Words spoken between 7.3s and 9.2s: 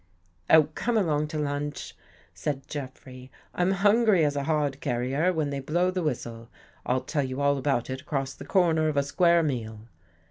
all about it across the corner of a